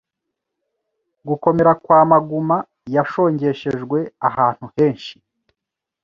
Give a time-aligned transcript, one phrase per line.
[1.27, 2.57] gukomera kwa maguma
[2.95, 5.15] yashongeshejwe ahantu henshi